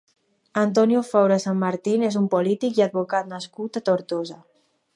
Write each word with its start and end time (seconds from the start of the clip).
Antonio 0.59 1.01
Faura 1.11 1.37
Sanmartín 1.43 2.07
és 2.09 2.17
un 2.21 2.25
politic 2.37 2.79
i 2.81 2.85
advocat 2.89 3.31
nascut 3.35 3.79
a 3.81 3.85
Tortosa. 3.91 4.39